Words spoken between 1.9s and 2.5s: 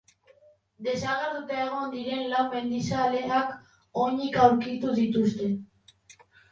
diren lau